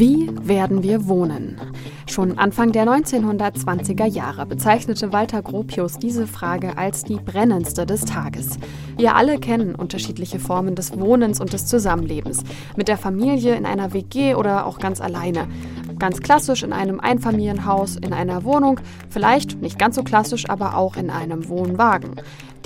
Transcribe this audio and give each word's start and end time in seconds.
wir 0.00 1.08
wohnen? 1.08 1.60
Schon 2.08 2.38
Anfang 2.38 2.72
der 2.72 2.86
1920er 2.86 4.06
Jahre 4.06 4.46
bezeichnete 4.46 5.12
Walter 5.12 5.42
Gropius 5.42 5.98
diese 5.98 6.26
Frage 6.26 6.78
als 6.78 7.04
die 7.04 7.16
brennendste 7.16 7.84
des 7.84 8.06
Tages. 8.06 8.58
Wir 8.96 9.14
alle 9.14 9.38
kennen 9.38 9.74
unterschiedliche 9.74 10.38
Formen 10.38 10.74
des 10.74 10.98
Wohnens 10.98 11.38
und 11.38 11.52
des 11.52 11.66
Zusammenlebens. 11.66 12.44
Mit 12.76 12.88
der 12.88 12.96
Familie 12.96 13.54
in 13.56 13.66
einer 13.66 13.92
WG 13.92 14.34
oder 14.36 14.64
auch 14.64 14.78
ganz 14.78 15.02
alleine. 15.02 15.48
Ganz 15.98 16.20
klassisch 16.20 16.62
in 16.62 16.72
einem 16.72 16.98
Einfamilienhaus, 16.98 17.96
in 17.96 18.14
einer 18.14 18.42
Wohnung, 18.44 18.80
vielleicht 19.10 19.60
nicht 19.60 19.78
ganz 19.78 19.96
so 19.96 20.02
klassisch, 20.02 20.48
aber 20.48 20.78
auch 20.78 20.96
in 20.96 21.10
einem 21.10 21.46
Wohnwagen. 21.50 22.12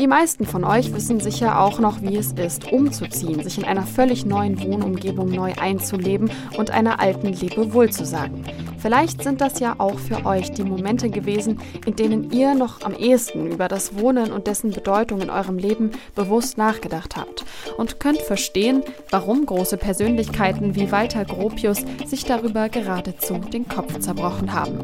Die 0.00 0.08
meisten 0.08 0.44
von 0.44 0.64
euch 0.64 0.92
wissen 0.92 1.20
sicher 1.20 1.60
auch 1.60 1.78
noch, 1.78 2.02
wie 2.02 2.16
es 2.16 2.32
ist, 2.32 2.72
umzuziehen, 2.72 3.44
sich 3.44 3.58
in 3.58 3.64
einer 3.64 3.86
völlig 3.86 4.26
neuen 4.26 4.60
Wohnumgebung 4.60 5.28
neu 5.28 5.52
einzuleben 5.52 6.32
und 6.58 6.72
einer 6.72 6.98
alten 6.98 7.28
Lebewohl 7.28 7.90
zu 7.90 8.04
sagen. 8.04 8.44
Vielleicht 8.78 9.22
sind 9.22 9.40
das 9.40 9.60
ja 9.60 9.76
auch 9.78 9.98
für 10.00 10.26
euch 10.26 10.50
die 10.50 10.64
Momente 10.64 11.10
gewesen, 11.10 11.60
in 11.86 11.94
denen 11.94 12.32
ihr 12.32 12.56
noch 12.56 12.82
am 12.82 12.92
ehesten 12.92 13.46
über 13.46 13.68
das 13.68 13.96
Wohnen 13.96 14.32
und 14.32 14.48
dessen 14.48 14.72
Bedeutung 14.72 15.20
in 15.20 15.30
eurem 15.30 15.58
Leben 15.58 15.92
bewusst 16.16 16.58
nachgedacht 16.58 17.16
habt 17.16 17.44
und 17.78 18.00
könnt 18.00 18.20
verstehen, 18.20 18.82
warum 19.10 19.46
große 19.46 19.76
Persönlichkeiten 19.76 20.74
wie 20.74 20.90
Walter 20.90 21.24
Gropius 21.24 21.84
sich 22.04 22.24
darüber 22.24 22.68
geradezu 22.68 23.38
den 23.38 23.68
Kopf 23.68 24.00
zerbrochen 24.00 24.52
haben. 24.52 24.80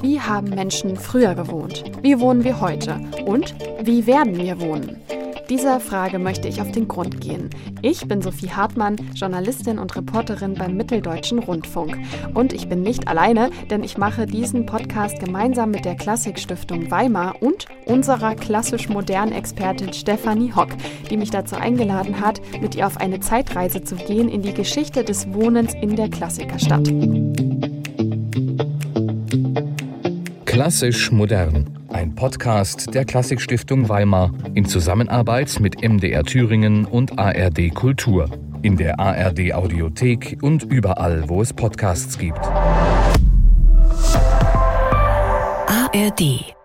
Wie 0.00 0.20
haben 0.20 0.50
Menschen 0.50 0.96
früher 0.96 1.34
gewohnt? 1.34 1.82
Wie 2.02 2.20
wohnen 2.20 2.44
wir 2.44 2.60
heute? 2.60 3.00
Und 3.26 3.54
wie 3.82 4.06
werden 4.06 4.36
wir 4.36 4.60
wohnen? 4.60 5.00
Dieser 5.50 5.80
Frage 5.80 6.18
möchte 6.18 6.46
ich 6.46 6.60
auf 6.60 6.70
den 6.70 6.86
Grund 6.86 7.20
gehen. 7.20 7.50
Ich 7.82 8.06
bin 8.06 8.20
Sophie 8.20 8.50
Hartmann, 8.50 8.96
Journalistin 9.14 9.78
und 9.78 9.96
Reporterin 9.96 10.54
beim 10.54 10.76
Mitteldeutschen 10.76 11.38
Rundfunk. 11.38 11.96
Und 12.34 12.52
ich 12.52 12.68
bin 12.68 12.82
nicht 12.82 13.08
alleine, 13.08 13.50
denn 13.70 13.82
ich 13.82 13.96
mache 13.96 14.26
diesen 14.26 14.66
Podcast 14.66 15.18
gemeinsam 15.18 15.70
mit 15.70 15.84
der 15.84 15.96
Klassikstiftung 15.96 16.90
Weimar 16.90 17.42
und 17.42 17.66
unserer 17.86 18.34
klassisch-modernen 18.34 19.32
Expertin 19.32 19.94
Stefanie 19.94 20.52
Hock, 20.54 20.68
die 21.10 21.16
mich 21.16 21.30
dazu 21.30 21.56
eingeladen 21.56 22.20
hat, 22.20 22.40
mit 22.60 22.74
ihr 22.74 22.86
auf 22.86 22.98
eine 22.98 23.20
Zeitreise 23.20 23.82
zu 23.82 23.96
gehen 23.96 24.28
in 24.28 24.42
die 24.42 24.54
Geschichte 24.54 25.02
des 25.02 25.32
Wohnens 25.32 25.72
in 25.74 25.96
der 25.96 26.10
Klassikerstadt. 26.10 26.88
Klassisch 30.58 31.12
modern. 31.12 31.86
Ein 31.86 32.16
Podcast 32.16 32.92
der 32.92 33.04
Klassikstiftung 33.04 33.88
Weimar 33.88 34.32
in 34.54 34.64
Zusammenarbeit 34.64 35.60
mit 35.60 35.88
MDR 35.88 36.24
Thüringen 36.24 36.84
und 36.84 37.16
ARD 37.16 37.72
Kultur. 37.72 38.28
In 38.62 38.76
der 38.76 38.98
ARD 38.98 39.52
Audiothek 39.52 40.38
und 40.42 40.64
überall, 40.64 41.28
wo 41.28 41.42
es 41.42 41.52
Podcasts 41.52 42.18
gibt. 42.18 42.44
ARD 45.68 46.57